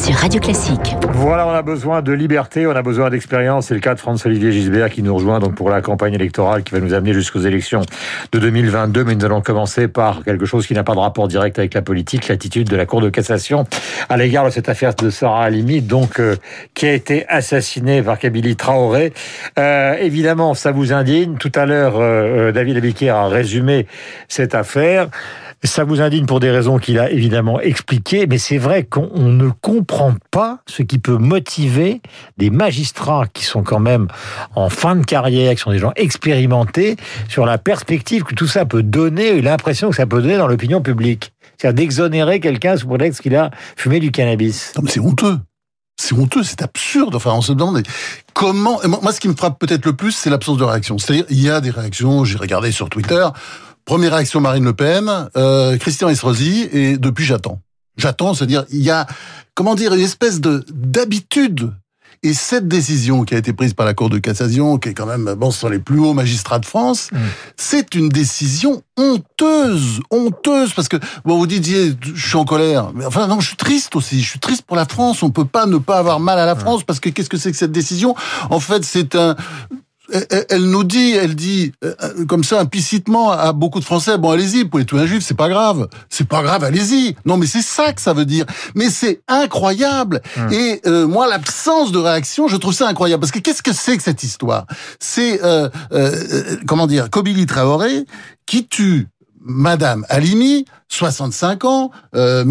[0.00, 0.96] sur Radio Classique.
[1.12, 3.66] Voilà, on a besoin de liberté, on a besoin d'expérience.
[3.66, 6.72] C'est le cas de François-Olivier Gisbert qui nous rejoint donc pour la campagne électorale qui
[6.72, 7.82] va nous amener jusqu'aux élections
[8.32, 9.04] de 2022.
[9.04, 11.82] Mais nous allons commencer par quelque chose qui n'a pas de rapport direct avec la
[11.82, 13.66] politique, l'attitude de la Cour de cassation
[14.08, 16.36] à l'égard de cette affaire de Sarah Halimi, donc euh,
[16.72, 19.12] qui a été assassinée par Kabili Traoré.
[19.58, 21.36] Euh, évidemment, ça vous indigne.
[21.36, 23.86] Tout à l'heure, euh, David Abiquier a résumé
[24.28, 25.08] cette affaire.
[25.62, 29.50] Ça vous indigne pour des raisons qu'il a évidemment expliquées, mais c'est vrai qu'on ne
[29.50, 29.89] comprend
[30.30, 32.00] pas ce qui peut motiver
[32.38, 34.08] des magistrats qui sont quand même
[34.54, 36.96] en fin de carrière, qui sont des gens expérimentés,
[37.28, 40.80] sur la perspective que tout ça peut donner l'impression que ça peut donner dans l'opinion
[40.80, 41.32] publique.
[41.58, 44.72] C'est-à-dire d'exonérer quelqu'un sous prétexte qu'il a fumé du cannabis.
[44.76, 45.38] Non mais c'est honteux.
[46.00, 47.14] C'est honteux, c'est absurde.
[47.14, 47.82] Enfin, on se demande
[48.32, 48.80] comment.
[48.86, 50.96] Moi, ce qui me frappe peut-être le plus, c'est l'absence de réaction.
[50.96, 52.24] C'est-à-dire, il y a des réactions.
[52.24, 53.26] J'ai regardé sur Twitter.
[53.84, 57.60] Première réaction Marine Le Pen, euh, Christian Estrosi, et depuis j'attends.
[57.96, 59.06] J'attends, c'est-à-dire il y a
[59.54, 61.72] comment dire une espèce de d'habitude.
[62.22, 65.06] Et cette décision qui a été prise par la Cour de cassation, qui est quand
[65.06, 67.16] même bon, ce sont les plus hauts magistrats de France, mmh.
[67.56, 73.06] c'est une décision honteuse, honteuse, parce que bon, vous disiez, je suis en colère, mais
[73.06, 74.20] enfin non, je suis triste aussi.
[74.20, 75.22] Je suis triste pour la France.
[75.22, 77.52] On peut pas ne pas avoir mal à la France, parce que qu'est-ce que c'est
[77.52, 78.14] que cette décision?
[78.50, 79.34] En fait, c'est un
[80.48, 81.94] elle, nous dit, elle dit euh,
[82.28, 85.36] comme ça implicitement à beaucoup de Français, bon allez-y, vous pouvez tuer un juif, c'est
[85.36, 87.16] pas grave, c'est pas grave, allez-y.
[87.24, 88.44] Non mais c'est ça que ça veut dire.
[88.74, 90.20] Mais c'est incroyable.
[90.36, 90.52] Hum.
[90.52, 93.96] Et euh, moi l'absence de réaction, je trouve ça incroyable parce que qu'est-ce que c'est
[93.96, 94.66] que cette histoire?
[94.98, 98.04] C'est euh, euh, comment dire, Kobili Traoré
[98.46, 99.08] qui tue
[99.42, 102.44] Madame Halimi, 65 ans, euh,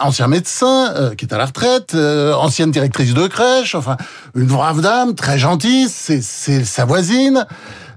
[0.00, 3.96] ancien médecin, euh, qui est à la retraite, euh, ancienne directrice de crèche, enfin
[4.34, 6.20] une brave dame, très gentille, c'est
[6.64, 7.46] sa voisine.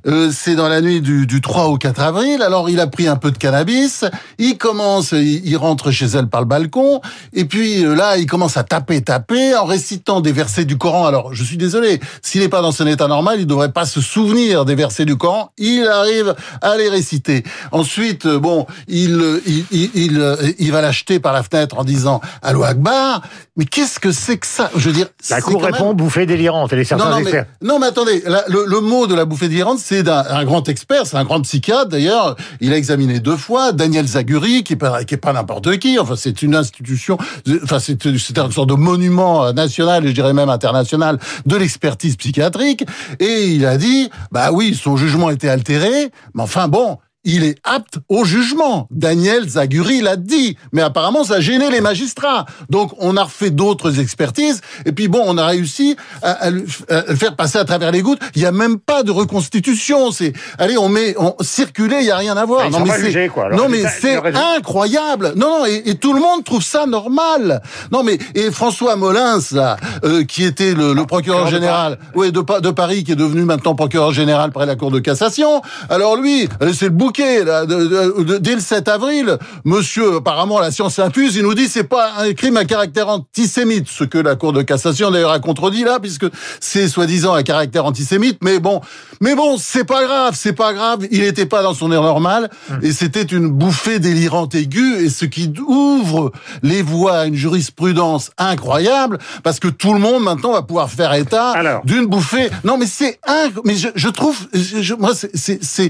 [0.08, 2.42] Euh, c'est dans la nuit du, du, 3 au 4 avril.
[2.42, 4.06] Alors il a pris un peu de cannabis.
[4.38, 7.02] Il commence, il, rentre chez elle par le balcon.
[7.34, 11.06] Et puis euh, là, il commence à taper, taper, en récitant des versets du Coran.
[11.06, 14.00] Alors je suis désolé, s'il n'est pas dans son état normal, il devrait pas se
[14.00, 15.52] souvenir des versets du Coran.
[15.58, 17.44] Il arrive à les réciter.
[17.72, 19.08] Ensuite, euh, bon, il
[19.46, 23.22] il, il, il, va l'acheter par la fenêtre en disant Allo Akbar.
[23.58, 24.72] Mais qu'est-ce que c'est que ça?
[24.76, 26.72] Je veux dire, la Cour répond bouffée délirante.
[26.72, 29.80] Elle est non, non, mais, non, mais attendez, le, le, mot de la bouffée délirante,
[29.80, 32.36] c'est c'est un, grand expert, c'est un grand psychiatre d'ailleurs.
[32.62, 35.98] Il a examiné deux fois Daniel Zaguri, qui est pas, qui est pas n'importe qui.
[35.98, 37.18] Enfin, c'est une institution,
[37.64, 42.86] enfin, c'est une sorte de monument national et je dirais même international de l'expertise psychiatrique.
[43.20, 47.60] Et il a dit, bah oui, son jugement était altéré, mais enfin bon, il est
[47.66, 48.88] apte au jugement.
[48.90, 52.46] Daniel Zaguri l'a dit, mais apparemment ça gêné les magistrats.
[52.70, 57.36] Donc on a refait d'autres expertises, et puis bon, on a réussi à, le faire
[57.36, 58.22] passer à travers les gouttes.
[58.36, 60.12] Il n'y a même pas de reconstitution.
[60.12, 62.70] C'est, allez, on met, on circuler, il y a rien à voir.
[62.70, 64.18] non, mais c'est, non mais c'est
[64.56, 65.34] incroyable.
[65.36, 67.62] Non, non, et, tout le monde trouve ça normal.
[67.92, 72.42] Non mais et François Molins là, euh, qui était le, le procureur général, oui, de,
[72.62, 75.62] de Paris, qui est devenu maintenant procureur général près la Cour de cassation.
[75.90, 81.44] Alors lui, c'est le bouc dès le 7 avril, monsieur, apparemment, la science infuse, il
[81.44, 85.12] nous dit c'est pas un crime à caractère antisémite, ce que la Cour de cassation
[85.12, 86.26] d'ailleurs a contredit là, puisque
[86.60, 88.82] c'est soi-disant à caractère antisémite, mais bon,
[89.22, 92.50] mais bon, c'est pas grave, c'est pas grave, il n'était pas dans son air normal,
[92.70, 92.80] hum.
[92.82, 96.32] et c'était une bouffée délirante aiguë, et ce qui ouvre
[96.64, 101.14] les voies à une jurisprudence incroyable, parce que tout le monde maintenant va pouvoir faire
[101.14, 101.54] état
[101.84, 102.50] d'une bouffée.
[102.64, 105.90] Non, mais c'est un, mais je, je trouve, je, moi, c'est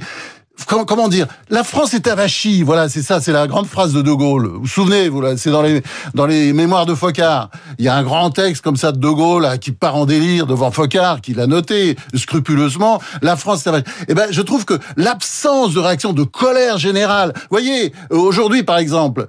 [0.65, 1.27] comment dire?
[1.49, 4.47] La France est avachie, voilà, c'est ça, c'est la grande phrase de De Gaulle.
[4.47, 5.81] Vous vous souvenez, c'est dans les
[6.13, 7.49] dans les mémoires de Focard.
[7.77, 10.47] Il y a un grand texte comme ça de De Gaulle qui part en délire
[10.47, 13.01] devant Focard, qui l'a noté scrupuleusement.
[13.21, 13.85] La France est avachie.
[14.07, 17.33] Eh ben, je trouve que l'absence de réaction, de colère générale.
[17.49, 19.27] Voyez, aujourd'hui, par exemple,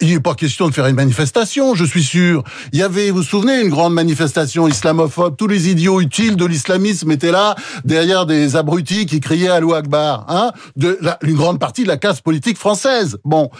[0.00, 2.44] il n'est pas question de faire une manifestation, je suis sûr.
[2.72, 5.36] Il y avait, vous vous souvenez, une grande manifestation islamophobe.
[5.36, 7.54] Tous les idiots utiles de l'islamisme étaient là,
[7.84, 11.96] derrière des abrutis qui criaient à Akbar hein, de la, une grande partie de la
[11.96, 13.18] classe politique française.
[13.24, 13.50] Bon,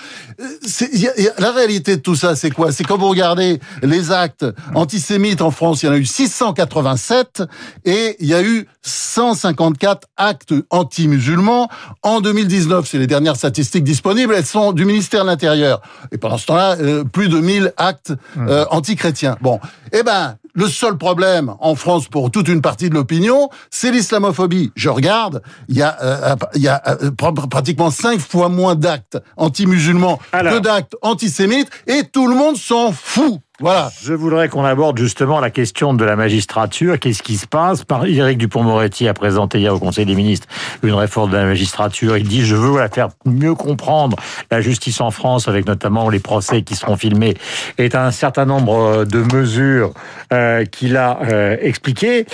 [0.40, 0.44] euh,
[0.92, 2.72] y a, y a, la réalité de tout ça, c'est quoi?
[2.72, 7.42] C'est quand vous regardez les actes antisémites en France, il y en a eu 687
[7.84, 11.68] et il y a eu 154 actes anti-musulmans.
[12.02, 15.80] En 2019, c'est les dernières statistiques disponibles, elles sont du ministère de l'Intérieur.
[16.12, 18.48] Et pendant ce temps-là, euh, plus de 1000 actes mmh.
[18.48, 19.36] euh, anti-chrétiens.
[19.40, 19.60] Bon,
[19.92, 24.72] eh ben, le seul problème en France pour toute une partie de l'opinion, c'est l'islamophobie.
[24.76, 27.10] Je regarde, il y a, euh, il y a euh,
[27.50, 33.40] pratiquement cinq fois moins d'actes anti-musulmans que d'actes antisémites, et tout le monde s'en fout.
[33.60, 33.92] Voilà.
[34.02, 36.98] Je voudrais qu'on aborde justement la question de la magistrature.
[36.98, 37.84] Qu'est-ce qui se passe?
[38.04, 40.48] Éric Dupont-Moretti a présenté hier au Conseil des ministres
[40.82, 42.16] une réforme de la magistrature.
[42.16, 44.16] Il dit je veux la faire mieux comprendre
[44.50, 47.34] la justice en France, avec notamment les procès qui seront filmés,
[47.78, 49.92] et un certain nombre de mesures
[50.32, 52.26] euh, qu'il a euh, expliquées.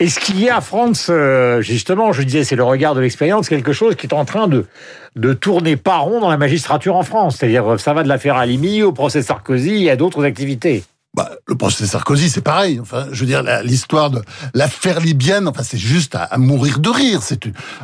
[0.00, 3.72] Est-ce qu'il y a France, euh, justement, je disais, c'est le regard de l'expérience, quelque
[3.72, 4.66] chose qui est en train de,
[5.14, 7.36] de tourner pas rond dans la magistrature en France?
[7.36, 10.82] C'est-à-dire, ça va de l'affaire Alimi au procès Sarkozy et à d'autres activités.
[11.14, 12.80] Bah, le procès Sarkozy, c'est pareil.
[12.80, 14.20] Enfin, je veux dire, l'histoire de
[14.52, 17.20] l'affaire libyenne, enfin, c'est juste à, mourir de rire.
[17.22, 17.38] C'est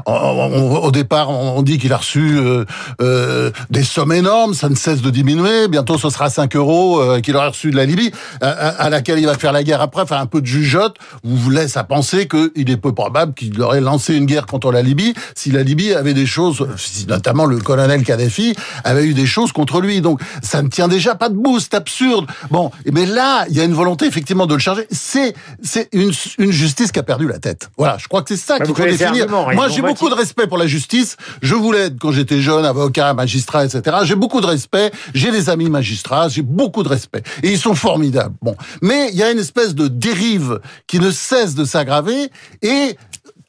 [0.04, 2.64] au départ, on, dit qu'il a reçu euh,
[3.00, 5.68] euh, des sommes énormes, ça ne cesse de diminuer.
[5.68, 8.10] Bientôt, ce sera 5 euros euh, qu'il aura reçu de la Libye,
[8.40, 10.02] à, laquelle il va faire la guerre après.
[10.02, 13.80] Enfin, un peu de jugeote vous laisse à penser qu'il est peu probable qu'il aurait
[13.80, 16.66] lancé une guerre contre la Libye si la Libye avait des choses,
[17.08, 20.00] notamment le colonel Kadhafi avait eu des choses contre lui.
[20.00, 21.60] Donc, ça ne tient déjà pas debout.
[21.60, 22.26] C'est absurde.
[22.50, 24.86] Bon, mais là là, il y a une volonté effectivement de le charger.
[24.90, 27.70] C'est c'est une, une justice qui a perdu la tête.
[27.76, 29.28] Voilà, je crois que c'est ça qu'il faut définir.
[29.28, 31.16] Moi, j'ai beaucoup de respect pour la justice.
[31.42, 33.98] Je voulais quand j'étais jeune avocat, magistrat, etc.
[34.04, 34.90] J'ai beaucoup de respect.
[35.14, 36.28] J'ai des amis magistrats.
[36.28, 38.34] J'ai beaucoup de respect et ils sont formidables.
[38.42, 42.30] Bon, mais il y a une espèce de dérive qui ne cesse de s'aggraver
[42.62, 42.96] et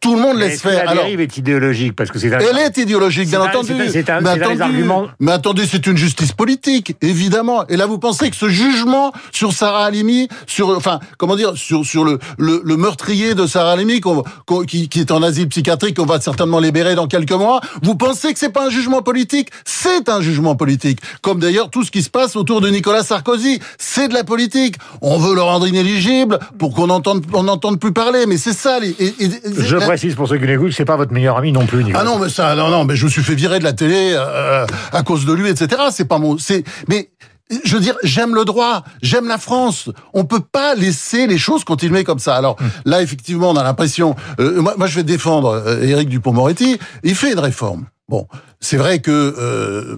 [0.01, 0.85] tout le monde laisse faire.
[0.85, 2.27] La dérive est idéologique parce que c'est.
[2.27, 3.73] Elle est idéologique, bien entendu.
[3.91, 4.19] C'est un,
[5.19, 7.67] mais, attendez, c'est une justice politique, évidemment.
[7.67, 11.85] Et là, vous pensez que ce jugement sur Sarah Halimi, sur, enfin, comment dire, sur
[11.85, 14.01] sur le le, le meurtrier de Sarah Halimi,
[14.67, 17.61] qui, qui est en asile psychiatrique, qu'on va certainement libérer dans quelques mois.
[17.83, 19.49] Vous pensez que c'est pas un jugement politique?
[19.65, 20.99] C'est un jugement politique.
[21.21, 24.77] Comme d'ailleurs tout ce qui se passe autour de Nicolas Sarkozy, c'est de la politique.
[25.01, 28.25] On veut le rendre inéligible pour qu'on entende on n'entende plus parler.
[28.25, 28.79] Mais c'est ça.
[28.79, 28.95] Les,
[29.59, 31.83] Je précise pour ceux qui l'écoutent, c'est pas votre meilleur ami non plus.
[31.93, 34.13] Ah non, mais ça, non, non, mais je me suis fait virer de la télé
[34.15, 35.81] euh, à cause de lui, etc.
[35.91, 37.09] C'est pas mon, c'est, mais
[37.65, 39.89] je veux dire, j'aime le droit, j'aime la France.
[40.13, 42.37] On peut pas laisser les choses continuer comme ça.
[42.37, 42.69] Alors hum.
[42.85, 44.15] là, effectivement, on a l'impression.
[44.39, 46.79] Euh, moi, moi, je vais défendre euh, Éric Dupond-Moretti.
[47.03, 47.87] Il fait une réforme.
[48.07, 48.27] Bon,
[48.61, 49.97] c'est vrai que euh,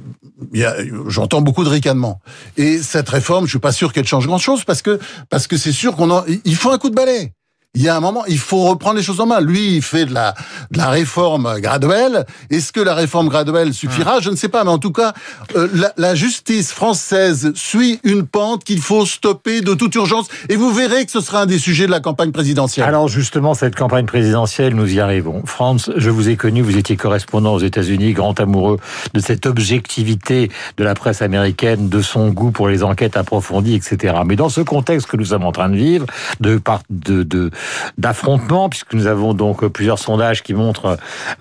[1.08, 2.20] j'entends beaucoup de ricanements.
[2.58, 5.00] Et cette réforme, je suis pas sûr qu'elle change grand-chose parce que
[5.30, 7.34] parce que c'est sûr qu'on il faut un coup de balai
[7.76, 9.42] il y a un moment, il faut reprendre les choses en main.
[9.42, 10.36] Lui, il fait de la,
[10.70, 12.24] de la réforme graduelle.
[12.52, 14.20] Est-ce que la réforme graduelle suffira?
[14.20, 15.14] Je ne sais pas, mais en tout cas,
[15.56, 20.28] euh, la, la, justice française suit une pente qu'il faut stopper de toute urgence.
[20.50, 22.86] Et vous verrez que ce sera un des sujets de la campagne présidentielle.
[22.86, 25.42] Alors justement, cette campagne présidentielle, nous y arrivons.
[25.48, 28.78] France, je vous ai connu, vous étiez correspondant aux États-Unis, grand amoureux
[29.16, 34.14] de cette objectivité de la presse américaine, de son goût pour les enquêtes approfondies, etc.
[34.28, 36.06] Mais dans ce contexte que nous sommes en train de vivre,
[36.40, 36.62] de,
[36.92, 37.50] de, de
[37.98, 40.96] d'affrontement, puisque nous avons donc plusieurs sondages qui montrent euh,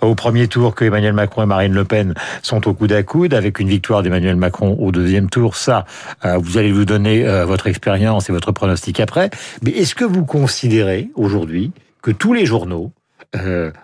[0.06, 3.34] au premier tour que Emmanuel Macron et Marine Le Pen sont au coude à coude,
[3.34, 5.56] avec une victoire d'Emmanuel Macron au deuxième tour.
[5.56, 5.84] Ça,
[6.24, 9.30] euh, vous allez vous donner euh, votre expérience et votre pronostic après.
[9.62, 11.72] Mais est-ce que vous considérez aujourd'hui
[12.02, 12.92] que tous les journaux,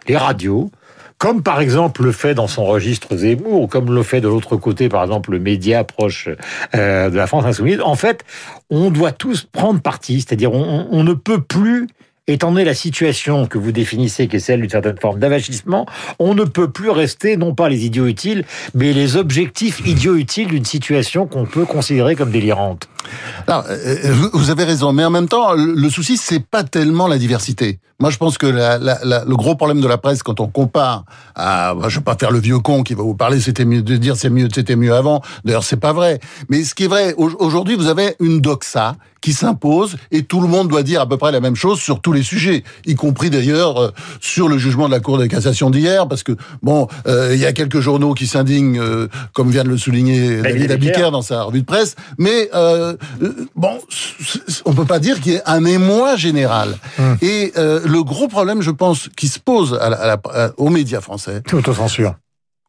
[0.08, 0.70] les radios,
[1.17, 4.56] comme par exemple le fait dans son registre Zemmour, ou comme le fait de l'autre
[4.56, 6.29] côté, par exemple, le média proche
[6.75, 8.25] de la France insoumise, en fait,
[8.70, 11.87] on doit tous prendre parti, c'est-à-dire on, ne peut plus
[12.28, 15.86] étant donné la situation que vous définissez, qui est celle d'une certaine forme d'avachissement,
[16.19, 18.44] on ne peut plus rester, non pas les idiots utiles,
[18.75, 22.88] mais les objectifs idiots utiles d'une situation qu'on peut considérer comme délirante.
[23.46, 27.18] Alors, euh, vous avez raison, mais en même temps, le souci, c'est pas tellement la
[27.18, 27.78] diversité.
[28.00, 31.04] Moi, je pense que la, la, le gros problème de la presse, quand on compare
[31.34, 33.82] à, bah, je vais pas faire le vieux con qui va vous parler, c'était mieux
[33.82, 35.20] de dire c'est mieux, c'était mieux avant.
[35.44, 36.20] D'ailleurs, c'est pas vrai.
[36.49, 40.46] Mais ce qui est vrai, aujourd'hui, vous avez une doxa qui s'impose et tout le
[40.46, 43.30] monde doit dire à peu près la même chose sur tous les sujets, y compris
[43.30, 47.32] d'ailleurs euh, sur le jugement de la Cour de cassation d'hier, parce que bon, euh,
[47.34, 48.80] il y a quelques journaux qui s'indignent,
[49.32, 52.88] comme vient de le souligner David Abiker dans sa revue de presse, mais euh,
[53.54, 53.80] bon,
[54.64, 56.76] on peut pas dire qu'il y ait un émoi général.
[56.99, 57.16] Hum.
[57.23, 60.21] Et euh, le gros problème, je pense, qui se pose à la,
[60.57, 62.14] aux médias français, c'est l'autocensure.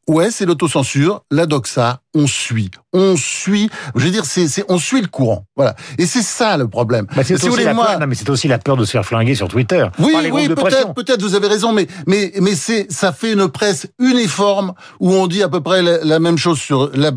[0.08, 3.70] Ouais, c'est l'autocensure, la doxa, on suit, on suit.
[3.96, 5.46] Je veux dire, c'est, on suit le courant.
[5.56, 5.76] Voilà.
[5.98, 7.06] Et c'est ça le problème.
[7.16, 9.36] Bah, c'est aussi, la peur, non, mais c'est aussi la peur de se faire flinguer
[9.36, 9.86] sur Twitter.
[10.00, 13.88] Oui, oui, peut-être, peut-être, vous avez raison, mais, mais, mais c'est, ça fait une presse
[14.00, 17.12] uniforme où on dit à peu près la, même chose sur la,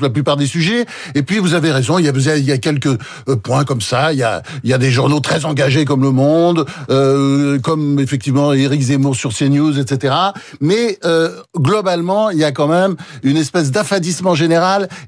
[0.00, 0.86] la plupart des sujets.
[1.14, 2.86] Et puis, vous avez raison, il y a, il y a quelques
[3.28, 4.12] euh, points comme ça.
[4.12, 7.98] Il y a, il y a des journaux très engagés comme Le Monde, euh, comme
[7.98, 10.14] effectivement Éric Zemmour sur CNews, etc.
[10.60, 14.34] Mais euh, globalement, il y a quand même une espèce d'affaire affadissement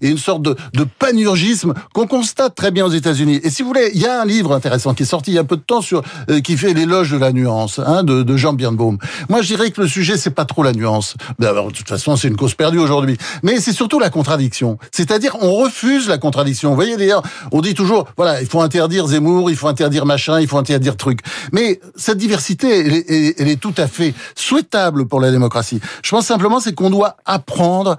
[0.01, 3.41] et une sorte de, de panurgisme qu'on constate très bien aux États-Unis.
[3.43, 5.39] Et si vous voulez, il y a un livre intéressant qui est sorti il y
[5.39, 8.37] a peu de temps sur euh, qui fait l'éloge de la nuance, hein, de, de
[8.37, 8.99] Jean Birnbaum.
[9.29, 11.15] Moi, je dirais que le sujet c'est pas trop la nuance.
[11.39, 13.17] D'abord, de toute façon, c'est une cause perdue aujourd'hui.
[13.43, 14.79] Mais c'est surtout la contradiction.
[14.93, 16.71] C'est-à-dire, on refuse la contradiction.
[16.71, 17.23] Vous voyez d'ailleurs,
[17.53, 20.97] on dit toujours, voilà, il faut interdire Zemmour, il faut interdire machin, il faut interdire
[20.97, 21.21] truc.
[21.53, 25.81] Mais cette diversité, elle est, elle est tout à fait souhaitable pour la démocratie.
[26.03, 27.97] Je pense simplement, c'est qu'on doit apprendre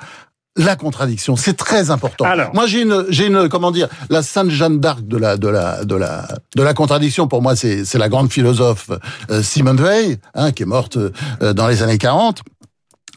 [0.56, 2.26] la contradiction, c'est très important.
[2.26, 2.54] Alors.
[2.54, 5.86] moi j'ai une, j'ai une, comment dire, la Sainte Jeanne d'Arc de la, de la,
[5.86, 7.28] de la, de la contradiction.
[7.28, 8.90] Pour moi, c'est, c'est la grande philosophe
[9.30, 12.42] euh, Simone Veil, hein, qui est morte euh, dans les années 40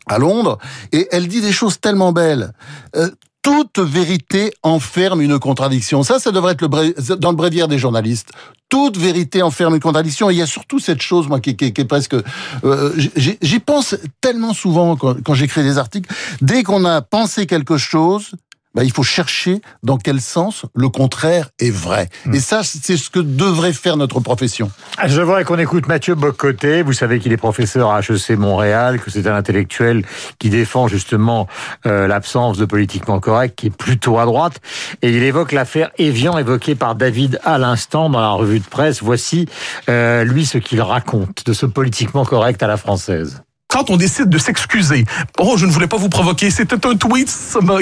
[0.06, 0.58] à Londres,
[0.92, 2.52] et elle dit des choses tellement belles.
[2.96, 3.10] Euh,
[3.42, 6.02] toute vérité enferme une contradiction.
[6.02, 8.30] Ça, ça devrait être le dans le bréviaire des journalistes.
[8.68, 10.30] Toute vérité enferme une contradiction.
[10.30, 12.14] Et il y a surtout cette chose, moi, qui, qui- qui est presque...
[12.64, 16.08] euh, j'y- J'y pense tellement souvent quand, quand j'écris des articles.
[16.40, 18.30] Dès qu'on a pensé quelque chose,
[18.74, 22.08] bah, il faut chercher dans quel sens le contraire est vrai.
[22.32, 24.70] Et ça, c'est ce que devrait faire notre profession.
[24.98, 26.82] Ah, Je voudrais qu'on écoute Mathieu Bocoté.
[26.82, 30.04] Vous savez qu'il est professeur à HEC Montréal, que c'est un intellectuel
[30.38, 31.48] qui défend justement
[31.86, 34.60] euh, l'absence de politiquement correct, qui est plutôt à droite.
[35.02, 39.02] Et il évoque l'affaire Evian évoquée par David à l'instant dans la revue de presse.
[39.02, 39.46] Voici
[39.88, 43.42] euh, lui ce qu'il raconte de ce politiquement correct à la française.
[43.72, 45.06] Quand on décide de s'excuser,
[45.38, 47.34] oh, je ne voulais pas vous provoquer, c'était un tweet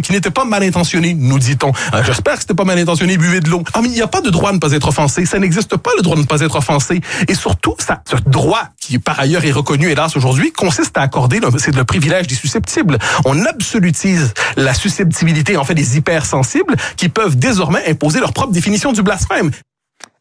[0.05, 1.73] qui n'était pas mal intentionné, nous dit-on.
[1.93, 3.65] Euh, J'espère que c'était pas mal intentionné, buvez de l'eau.
[3.75, 5.27] Ah, mais il n'y a pas de droit de ne pas être offensé.
[5.27, 7.01] Ça n'existe pas le droit de ne pas être offensé.
[7.27, 11.75] Et surtout, ce droit, qui par ailleurs est reconnu, hélas, aujourd'hui, consiste à accorder, c'est
[11.75, 12.97] le privilège des susceptibles.
[13.25, 18.93] On absolutise la susceptibilité, en fait, des hypersensibles, qui peuvent désormais imposer leur propre définition
[18.93, 19.51] du blasphème.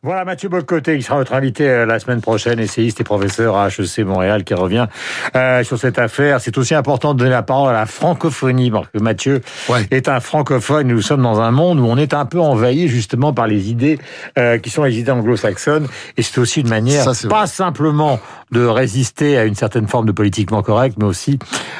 [0.02, 3.68] Voilà Mathieu Bocoté qui sera notre invité euh, la semaine prochaine, essayiste et professeur à
[3.68, 4.88] HEC Montréal qui revient
[5.36, 6.40] euh, sur cette affaire.
[6.40, 9.86] C'est aussi important de donner la parole à la francophonie parce que Mathieu Ouais.
[9.92, 10.88] est un francophone.
[10.88, 14.00] Nous sommes dans un monde où on est un peu envahi justement par les idées
[14.38, 17.48] euh, qui sont les idées anglo-saxonnes et c'est aussi une manière Ça, pas vrai.
[17.48, 21.38] simplement de résister à une certaine forme de politiquement correct, mais aussi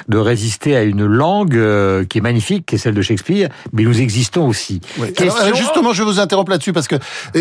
[0.10, 3.84] de résister à une langue euh, qui est magnifique, qui est celle de Shakespeare, mais
[3.84, 4.82] nous existons aussi.
[5.00, 5.14] Oui.
[5.14, 6.96] Question- Alors, euh, justement, je vous interromps là-dessus parce que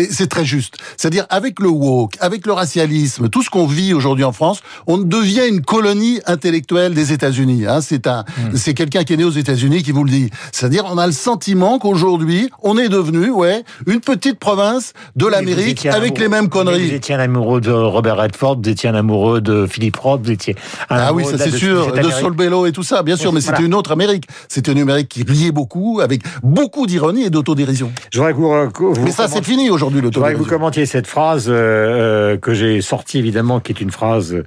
[0.09, 0.68] c'est très juste.
[0.97, 4.97] C'est-à-dire, avec le woke, avec le racialisme, tout ce qu'on vit aujourd'hui en France, on
[4.97, 7.65] devient une colonie intellectuelle des États-Unis.
[7.67, 7.81] Hein.
[7.81, 8.55] C'est un, Hmm.
[8.55, 10.29] c'est quelqu'un qui est né aux États-Unis qui vous le dit.
[10.51, 15.85] C'est-à-dire, on a le sentiment qu'aujourd'hui, on est devenu, ouais, une petite province de l'Amérique
[15.85, 16.93] avec amoureux- les mêmes mais Vous conneries.
[16.93, 20.55] étiez un amoureux de Robert Redford, vous étiez un amoureux de Philippe Roth, vous étiez
[20.89, 23.31] un Ah oui, amoureux ça de- c'est sûr, de Bellow et tout ça, bien sûr,
[23.33, 23.57] mais Voilà.
[23.57, 24.25] c'était une autre Amérique.
[24.47, 27.91] C'était une Amérique qui riait beaucoup, avec beaucoup d'ironie et d'autodérision.
[28.11, 30.39] Je voudrais que vous, que vous Mais ça, c'est fini aujourd'hui, l'autodérision.
[30.59, 34.43] Commentiez cette phrase euh, euh, que j'ai sortie évidemment, qui est une phrase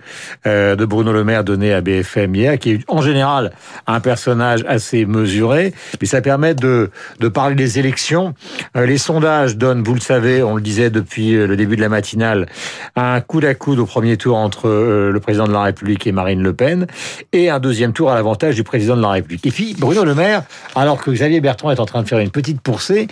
[0.46, 3.52] euh, de Bruno Le Maire donnée à BFM hier, qui est en général
[3.86, 8.34] un personnage assez mesuré, mais ça permet de, de parler des élections.
[8.76, 11.80] Euh, les sondages donnent, vous le savez, on le disait depuis euh, le début de
[11.80, 12.46] la matinale,
[12.94, 16.42] un coude à coude au premier tour entre le président de la République et Marine
[16.42, 16.88] Le Pen,
[17.32, 19.46] et un deuxième tour à l'avantage du président de la République.
[19.46, 20.42] Et puis Bruno Le Maire,
[20.74, 23.08] alors que Xavier Bertrand est en train de faire une petite poussée,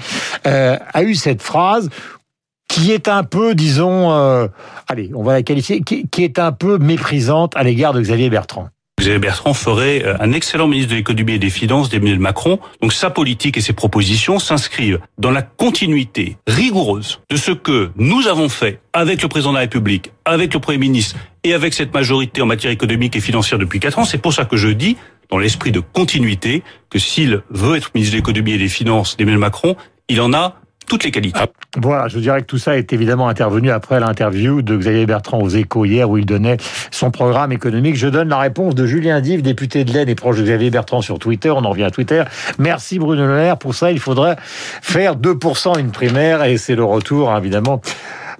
[0.46, 1.88] euh, a eu cette phrase
[2.70, 4.46] qui est un peu, disons, euh,
[4.86, 8.30] allez, on va la qualifier, qui, qui est un peu méprisante à l'égard de Xavier
[8.30, 8.68] Bertrand.
[9.00, 12.60] Xavier Bertrand ferait euh, un excellent ministre de l'économie et des finances d'Emmanuel Macron.
[12.80, 18.28] Donc sa politique et ses propositions s'inscrivent dans la continuité rigoureuse de ce que nous
[18.28, 21.92] avons fait avec le président de la République, avec le Premier ministre et avec cette
[21.92, 24.04] majorité en matière économique et financière depuis quatre ans.
[24.04, 24.96] C'est pour ça que je dis,
[25.28, 29.40] dans l'esprit de continuité, que s'il veut être ministre de l'économie et des finances d'Emmanuel
[29.40, 29.76] Macron,
[30.08, 31.38] il en a toutes les qualités.
[31.80, 35.48] Voilà, je dirais que tout ça est évidemment intervenu après l'interview de Xavier Bertrand aux
[35.48, 36.56] Échos hier où il donnait
[36.90, 37.94] son programme économique.
[37.94, 41.00] Je donne la réponse de Julien Dive, député de l'Aisne et proche de Xavier Bertrand
[41.00, 41.50] sur Twitter.
[41.50, 42.24] On en revient à Twitter.
[42.58, 43.56] Merci Bruno Le Maire.
[43.56, 44.34] Pour ça, il faudrait
[44.82, 47.80] faire 2% une primaire et c'est le retour, hein, évidemment,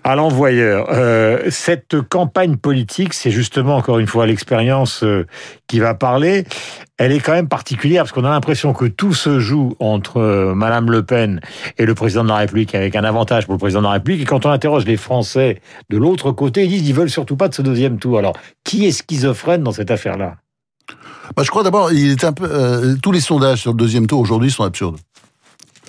[0.04, 0.86] à l'envoyeur.
[0.90, 5.26] Euh, cette campagne politique, c'est justement encore une fois l'expérience euh,
[5.66, 6.44] qui va parler.
[6.98, 10.54] Elle est quand même particulière parce qu'on a l'impression que tout se joue entre euh,
[10.54, 11.40] Madame Le Pen
[11.78, 14.22] et le président de la République avec un avantage pour le président de la République.
[14.22, 17.48] Et quand on interroge les Français de l'autre côté, ils disent qu'ils veulent surtout pas
[17.48, 18.18] de ce deuxième tour.
[18.18, 20.36] Alors, qui est schizophrène dans cette affaire-là?
[21.36, 22.48] Bah, je crois d'abord, il est un peu.
[22.50, 24.98] euh, tous les sondages sur le deuxième tour aujourd'hui sont absurdes.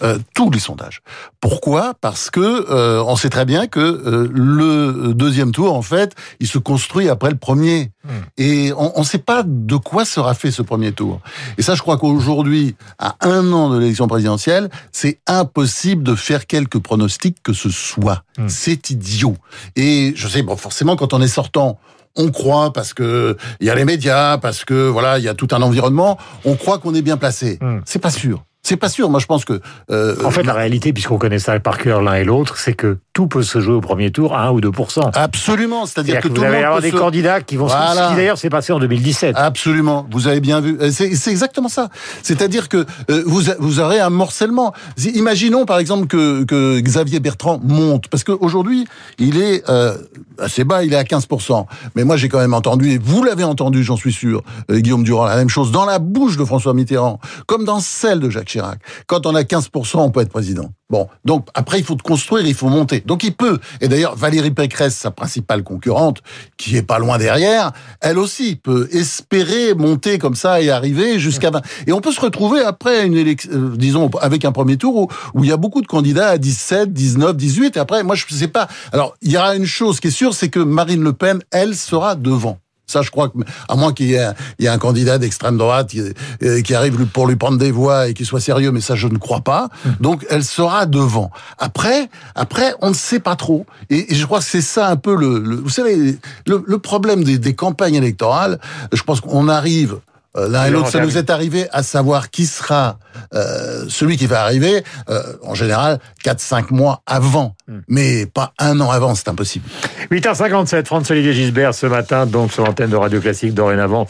[0.03, 1.01] Euh, tous les sondages.
[1.41, 1.93] Pourquoi?
[2.01, 6.47] Parce que euh, on sait très bien que euh, le deuxième tour, en fait, il
[6.47, 7.91] se construit après le premier.
[8.39, 11.21] Et on ne sait pas de quoi sera fait ce premier tour.
[11.59, 16.47] Et ça, je crois qu'aujourd'hui, à un an de l'élection présidentielle, c'est impossible de faire
[16.47, 18.23] quelques pronostics que ce soit.
[18.39, 18.47] Hmm.
[18.49, 19.35] C'est idiot.
[19.75, 21.77] Et je sais, bon, forcément, quand on est sortant,
[22.15, 25.35] on croit parce que il y a les médias, parce que voilà, il y a
[25.35, 26.17] tout un environnement.
[26.43, 27.59] On croit qu'on est bien placé.
[27.61, 27.81] Hmm.
[27.85, 28.43] C'est pas sûr.
[28.63, 29.09] C'est pas sûr.
[29.09, 29.59] Moi, je pense que.
[29.89, 32.99] Euh, en fait, la réalité, puisqu'on connaît ça par cœur l'un et l'autre, c'est que
[33.11, 35.87] tout peut se jouer au premier tour à 1 ou 2% Absolument.
[35.87, 38.05] C'est-à-dire que, vous tout allez avoir des candidats qui vont voilà.
[38.05, 38.09] se...
[38.11, 39.35] qui d'ailleurs s'est passé en 2017.
[39.35, 40.05] Absolument.
[40.11, 40.77] Vous avez bien vu.
[40.91, 41.89] C'est exactement ça.
[42.21, 44.73] C'est-à-dire que euh, vous, vous aurez un morcellement.
[45.15, 48.09] Imaginons, par exemple, que, que Xavier Bertrand monte.
[48.09, 48.85] Parce qu'aujourd'hui,
[49.17, 49.97] il est euh,
[50.37, 51.65] assez bas, il est à 15%.
[51.95, 55.25] Mais moi, j'ai quand même entendu, et vous l'avez entendu, j'en suis sûr, Guillaume Durand,
[55.25, 58.79] la même chose dans la bouche de François Mitterrand, comme dans celle de Jacques Chirac.
[59.07, 60.71] Quand on a 15%, on peut être président.
[60.89, 62.99] Bon, donc après, il faut construire, il faut monter.
[62.99, 63.59] Donc il peut.
[63.79, 66.21] Et d'ailleurs, Valérie Pécresse, sa principale concurrente,
[66.57, 71.49] qui est pas loin derrière, elle aussi peut espérer monter comme ça et arriver jusqu'à
[71.49, 71.61] 20.
[71.87, 75.07] Et on peut se retrouver après une élection, euh, disons, avec un premier tour où,
[75.33, 77.77] où il y a beaucoup de candidats à 17, 19, 18.
[77.77, 78.67] Et après, moi, je sais pas.
[78.91, 81.75] Alors, il y aura une chose qui est sûre, c'est que Marine Le Pen, elle,
[81.75, 82.57] sera devant.
[82.91, 85.17] Ça, je crois que, à moins qu'il y ait un, il y ait un candidat
[85.17, 86.01] d'extrême droite qui,
[86.43, 89.07] euh, qui, arrive pour lui prendre des voix et qui soit sérieux, mais ça, je
[89.07, 89.69] ne crois pas.
[89.85, 89.95] Hum.
[89.99, 91.31] Donc, elle sera devant.
[91.57, 93.65] Après, après, on ne sait pas trop.
[93.89, 96.17] Et, et je crois que c'est ça un peu le, le vous savez,
[96.47, 98.59] le, le problème des, des, campagnes électorales.
[98.91, 99.99] Je pense qu'on arrive
[100.37, 102.99] euh, l'un et l'autre, ça nous est arrivé à savoir qui sera
[103.33, 107.55] euh, celui qui va arriver, euh, en général, 4-5 mois avant.
[107.87, 109.65] Mais pas un an avant, c'est impossible.
[110.11, 114.07] 8h57, François-Olivier Gisbert ce matin, donc sur l'antenne de Radio Classique dorénavant,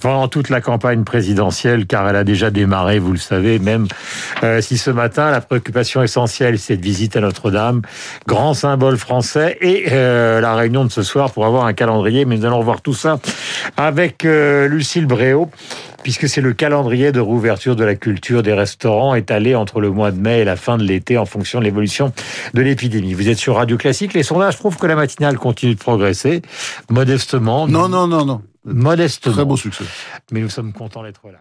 [0.00, 3.86] pendant toute la campagne présidentielle, car elle a déjà démarré, vous le savez, même
[4.42, 7.82] euh, si ce matin, la préoccupation essentielle, c'est de visite à Notre-Dame,
[8.26, 12.36] grand symbole français, et euh, la réunion de ce soir pour avoir un calendrier, mais
[12.36, 13.18] nous allons voir tout ça
[13.76, 15.50] avec euh, Lucille Bréau
[16.02, 20.10] puisque c'est le calendrier de rouverture de la culture des restaurants étalé entre le mois
[20.10, 22.12] de mai et la fin de l'été en fonction de l'évolution
[22.54, 23.14] de l'épidémie.
[23.14, 26.42] Vous êtes sur Radio Classique, les sondages prouvent que la matinale continue de progresser,
[26.90, 27.66] modestement.
[27.68, 28.42] Non, non, non, non.
[28.64, 29.34] Modestement.
[29.34, 29.84] Très beau succès.
[30.30, 31.38] Mais nous sommes contents d'être là.